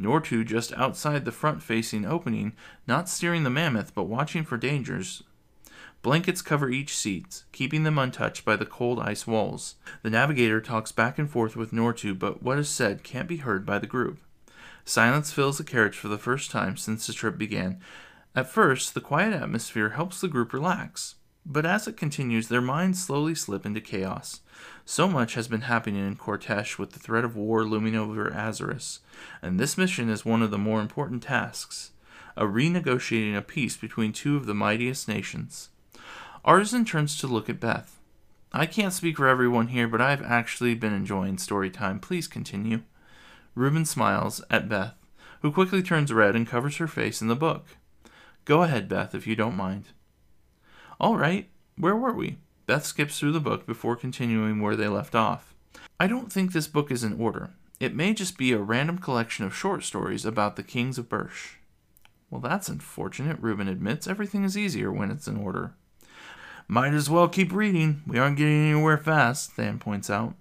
Nortu 0.01 0.43
just 0.43 0.73
outside 0.73 1.25
the 1.25 1.31
front 1.31 1.61
facing 1.61 2.05
opening, 2.05 2.53
not 2.87 3.07
steering 3.07 3.43
the 3.43 3.51
mammoth 3.51 3.93
but 3.93 4.05
watching 4.07 4.43
for 4.43 4.57
dangers. 4.57 5.21
Blankets 6.03 6.41
cover 6.41 6.69
each 6.69 6.97
seat, 6.97 7.43
keeping 7.53 7.83
them 7.83 7.97
untouched 7.97 8.43
by 8.43 8.57
the 8.57 8.65
cold 8.65 8.99
ice 8.99 9.25
walls. 9.25 9.75
The 10.01 10.09
navigator 10.09 10.59
talks 10.59 10.91
back 10.91 11.17
and 11.17 11.29
forth 11.29 11.55
with 11.55 11.71
Nortu, 11.71 12.19
but 12.19 12.43
what 12.43 12.59
is 12.59 12.67
said 12.67 13.03
can't 13.03 13.27
be 13.27 13.37
heard 13.37 13.65
by 13.65 13.79
the 13.79 13.87
group. 13.87 14.19
Silence 14.83 15.31
fills 15.31 15.57
the 15.57 15.63
carriage 15.63 15.95
for 15.97 16.09
the 16.09 16.17
first 16.17 16.51
time 16.51 16.75
since 16.75 17.07
the 17.07 17.13
trip 17.13 17.37
began. 17.37 17.79
At 18.35 18.49
first, 18.49 18.93
the 18.93 18.99
quiet 18.99 19.33
atmosphere 19.33 19.91
helps 19.91 20.19
the 20.19 20.27
group 20.27 20.51
relax. 20.51 21.15
But 21.45 21.65
as 21.65 21.87
it 21.87 21.95
continues, 21.95 22.49
their 22.49 22.59
minds 22.59 23.01
slowly 23.01 23.33
slip 23.33 23.65
into 23.65 23.79
chaos. 23.79 24.41
So 24.83 25.07
much 25.07 25.35
has 25.35 25.47
been 25.47 25.61
happening 25.61 26.05
in 26.05 26.17
Cortesh 26.17 26.77
with 26.77 26.91
the 26.91 26.99
threat 26.99 27.23
of 27.23 27.37
war 27.37 27.63
looming 27.63 27.95
over 27.95 28.29
Azeris, 28.29 28.99
and 29.41 29.57
this 29.57 29.77
mission 29.77 30.09
is 30.09 30.25
one 30.25 30.41
of 30.41 30.51
the 30.51 30.57
more 30.57 30.81
important 30.81 31.23
tasks 31.23 31.91
a 32.35 32.45
renegotiating 32.45 33.37
a 33.37 33.43
peace 33.43 33.77
between 33.77 34.11
two 34.11 34.35
of 34.35 34.47
the 34.47 34.55
mightiest 34.55 35.07
nations. 35.07 35.69
Artisan 36.45 36.83
turns 36.83 37.17
to 37.17 37.27
look 37.27 37.49
at 37.49 37.61
Beth. 37.61 38.01
I 38.51 38.65
can't 38.65 38.91
speak 38.91 39.15
for 39.15 39.27
everyone 39.27 39.69
here, 39.69 39.87
but 39.87 40.01
I've 40.01 40.21
actually 40.21 40.75
been 40.75 40.93
enjoying 40.93 41.37
story 41.37 41.69
time. 41.69 41.99
Please 41.99 42.27
continue. 42.27 42.81
Reuben 43.55 43.85
smiles 43.85 44.43
at 44.49 44.67
Beth, 44.67 44.95
who 45.41 45.53
quickly 45.53 45.81
turns 45.81 46.11
red 46.11 46.35
and 46.35 46.45
covers 46.45 46.77
her 46.77 46.87
face 46.87 47.21
in 47.21 47.29
the 47.29 47.35
book. 47.35 47.65
Go 48.43 48.61
ahead, 48.63 48.89
Beth, 48.89 49.15
if 49.15 49.25
you 49.25 49.37
don't 49.37 49.55
mind. 49.55 49.85
All 50.99 51.15
right, 51.15 51.49
where 51.77 51.95
were 51.95 52.11
we? 52.11 52.37
Beth 52.65 52.85
skips 52.85 53.17
through 53.17 53.31
the 53.31 53.39
book 53.39 53.65
before 53.65 53.95
continuing 53.95 54.59
where 54.59 54.75
they 54.75 54.89
left 54.89 55.15
off. 55.15 55.53
I 55.97 56.07
don't 56.07 56.31
think 56.31 56.51
this 56.51 56.67
book 56.67 56.91
is 56.91 57.05
in 57.05 57.21
order. 57.21 57.51
It 57.79 57.95
may 57.95 58.13
just 58.13 58.37
be 58.37 58.51
a 58.51 58.59
random 58.59 58.97
collection 58.97 59.45
of 59.45 59.55
short 59.55 59.83
stories 59.83 60.25
about 60.25 60.57
the 60.57 60.63
kings 60.63 60.97
of 60.97 61.07
Birch. 61.07 61.59
Well, 62.29 62.41
that's 62.41 62.67
unfortunate, 62.67 63.37
Reuben 63.39 63.69
admits. 63.69 64.07
Everything 64.07 64.43
is 64.43 64.57
easier 64.57 64.91
when 64.91 65.09
it's 65.09 65.27
in 65.27 65.37
order. 65.37 65.75
Might 66.67 66.93
as 66.93 67.09
well 67.09 67.27
keep 67.27 67.53
reading. 67.53 68.01
We 68.07 68.19
aren't 68.19 68.37
getting 68.37 68.69
anywhere 68.69 68.97
fast, 68.97 69.55
Than 69.55 69.79
points 69.79 70.09
out. 70.09 70.35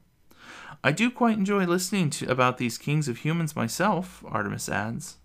I 0.85 0.91
do 0.93 1.11
quite 1.11 1.39
enjoy 1.39 1.65
listening 1.65 2.11
to 2.11 2.31
about 2.31 2.59
these 2.59 2.79
kings 2.79 3.07
of 3.09 3.19
humans 3.19 3.55
myself, 3.55 4.25
Artemis 4.27 4.69
adds. 4.69 5.17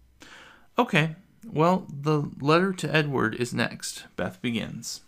Okay, 0.78 1.16
well, 1.44 1.88
the 1.90 2.30
letter 2.40 2.74
to 2.74 2.96
Edward 2.96 3.36
is 3.36 3.54
next. 3.54 4.06
Beth 4.16 4.42
begins. 4.42 5.02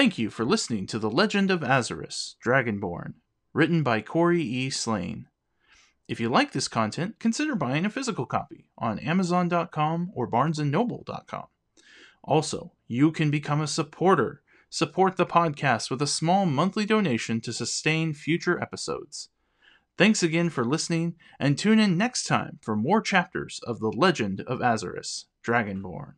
Thank 0.00 0.16
you 0.16 0.30
for 0.30 0.46
listening 0.46 0.86
to 0.86 0.98
The 0.98 1.10
Legend 1.10 1.50
of 1.50 1.60
Azeris, 1.60 2.36
Dragonborn, 2.42 3.16
written 3.52 3.82
by 3.82 4.00
Corey 4.00 4.40
E. 4.40 4.70
Slane. 4.70 5.28
If 6.08 6.18
you 6.18 6.30
like 6.30 6.52
this 6.52 6.68
content, 6.68 7.18
consider 7.18 7.54
buying 7.54 7.84
a 7.84 7.90
physical 7.90 8.24
copy 8.24 8.70
on 8.78 8.98
Amazon.com 8.98 10.10
or 10.14 10.26
BarnesandNoble.com. 10.26 11.48
Also, 12.24 12.72
you 12.88 13.12
can 13.12 13.30
become 13.30 13.60
a 13.60 13.66
supporter. 13.66 14.40
Support 14.70 15.18
the 15.18 15.26
podcast 15.26 15.90
with 15.90 16.00
a 16.00 16.06
small 16.06 16.46
monthly 16.46 16.86
donation 16.86 17.42
to 17.42 17.52
sustain 17.52 18.14
future 18.14 18.58
episodes. 18.58 19.28
Thanks 19.98 20.22
again 20.22 20.48
for 20.48 20.64
listening, 20.64 21.16
and 21.38 21.58
tune 21.58 21.78
in 21.78 21.98
next 21.98 22.26
time 22.26 22.58
for 22.62 22.74
more 22.74 23.02
chapters 23.02 23.60
of 23.66 23.80
The 23.80 23.92
Legend 23.92 24.40
of 24.46 24.60
Azeris, 24.60 25.26
Dragonborn. 25.44 26.14